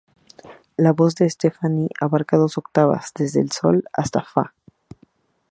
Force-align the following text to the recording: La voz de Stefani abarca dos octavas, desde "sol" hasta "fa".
La 0.77 0.93
voz 0.93 1.13
de 1.13 1.29
Stefani 1.29 1.87
abarca 1.99 2.35
dos 2.35 2.57
octavas, 2.57 3.11
desde 3.15 3.45
"sol" 3.49 3.83
hasta 3.93 4.23
"fa". 4.23 4.55